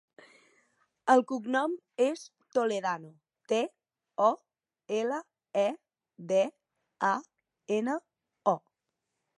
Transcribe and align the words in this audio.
El 1.13 1.19
cognom 1.31 1.75
és 2.05 2.23
Toledano: 2.57 3.11
te, 3.53 3.59
o, 4.29 4.31
ela, 5.01 5.21
e, 5.67 5.69
de, 6.35 6.43
a, 7.13 7.15
ena, 7.81 8.03
o. 8.57 8.59